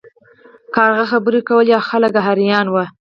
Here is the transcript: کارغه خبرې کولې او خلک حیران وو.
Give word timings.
کارغه 0.75 1.05
خبرې 1.11 1.39
کولې 1.49 1.71
او 1.77 1.83
خلک 1.89 2.11
حیران 2.27 2.65
وو. 2.69 2.83